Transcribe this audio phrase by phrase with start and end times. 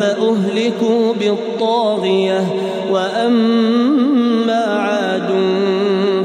[0.00, 2.44] فأهلكوا بالطاغية
[2.90, 5.30] وأما عاد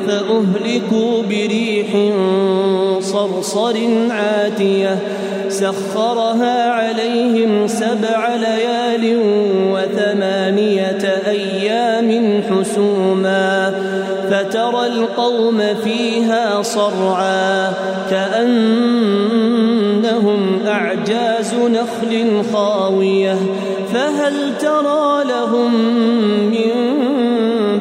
[0.07, 2.13] فأهلكوا بريح
[2.99, 3.77] صرصر
[4.09, 4.99] عاتية.
[5.49, 9.17] سخرها عليهم سبع ليال
[9.73, 13.73] وثمانية أيام حسوما.
[14.31, 17.73] فترى القوم فيها صرعا
[18.09, 18.88] كأنهم
[21.71, 23.35] نخل خاوية
[23.93, 25.73] فهل ترى لهم
[26.51, 26.71] من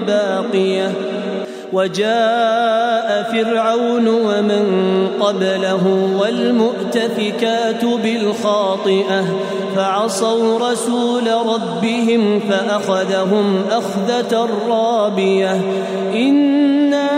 [0.06, 0.92] باقية؟
[1.72, 4.64] وجاء فرعون ومن
[5.20, 9.25] قبله والمؤتفكات بالخاطئة
[9.77, 15.61] فعصوا رسول ربهم فأخذهم أخذة رابية.
[16.14, 17.17] إنا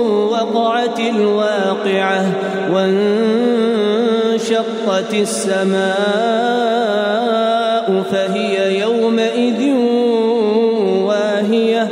[0.41, 2.25] وقعت الواقعة
[2.73, 3.53] وانشقت
[5.13, 5.81] السماء
[8.11, 9.73] فهي يومئذ
[11.05, 11.87] واهية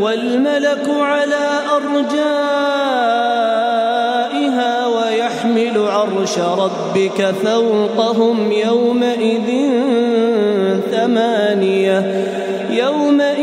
[0.00, 2.06] والملك على أرجائها
[4.86, 9.70] ويحمل عرش ربك فوقهم يومئذ
[10.90, 12.24] ثمانية
[12.70, 13.33] يومئذ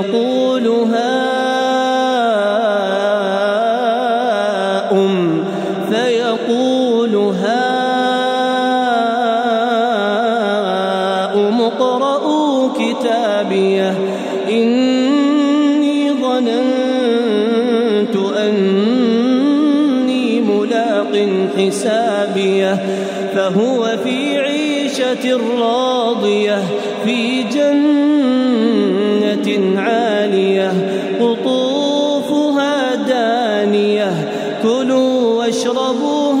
[0.00, 0.94] فيقول هاؤم
[5.90, 7.30] فيقول هاؤم
[11.60, 13.98] اقرءوا كتابيه
[14.48, 21.28] إني ظننت أني ملاق
[21.58, 22.74] حسابيه
[23.34, 26.62] فهو في عيشة راضية
[27.04, 29.09] في جنة
[29.76, 30.72] عالية
[31.20, 34.12] قطوفها دانية
[34.62, 36.32] كلوا واشربوا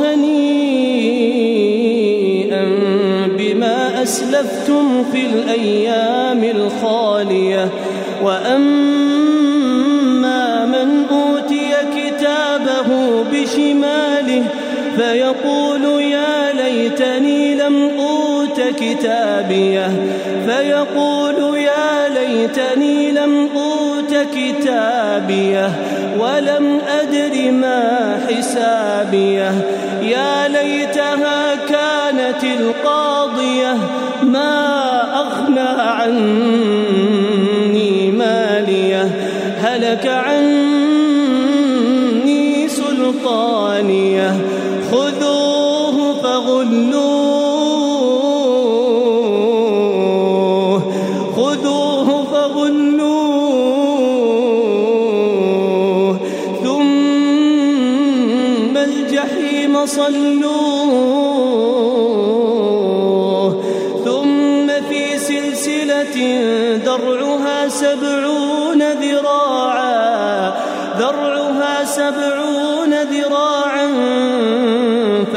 [1.30, 2.64] هنيئا
[3.38, 7.68] بما أسلفتم في الأيام الخالية.
[9.40, 12.88] وأما من أوتي كتابه
[13.32, 14.44] بشماله
[14.96, 19.88] فيقول يا ليتني لم أوت كتابيه
[20.46, 22.99] فيقول يا ليتني
[24.24, 25.70] كتابيه
[26.18, 29.52] ولم أدر ما حسابيه.
[30.02, 33.76] يا ليتها كانت القاضية
[34.22, 37.00] ما أغنى عني
[38.10, 39.10] ماليه.
[39.62, 40.29] هلك عني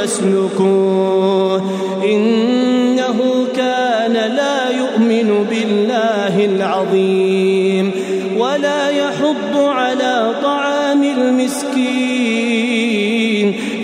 [0.04, 1.64] فاسلكوه
[2.04, 7.92] إنه كان لا يؤمن بالله العظيم
[8.38, 11.94] ولا يحض على طعام المسكين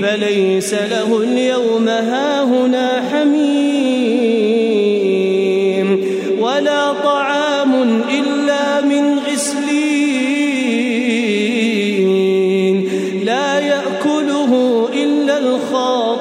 [0.02, 3.69] فليس له اليوم هاهنا حميم.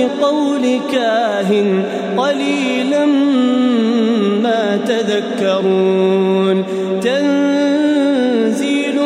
[0.00, 1.82] بقول كاهن
[2.16, 3.06] قليلا
[4.42, 6.64] ما تذكرون.
[7.02, 8.96] تنزيل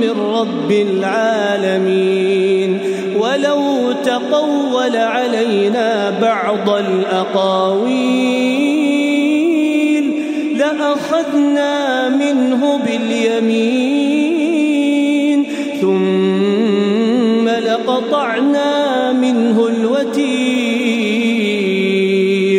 [0.00, 2.78] من رب العالمين.
[3.18, 8.20] ولو تقول علينا بعض الأقاويل
[10.56, 13.99] لأخذنا منه باليمين.